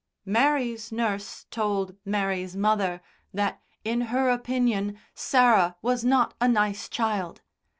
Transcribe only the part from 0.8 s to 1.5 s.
nurse